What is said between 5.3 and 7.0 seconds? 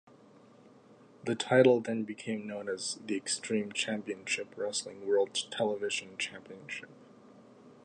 Television Championship.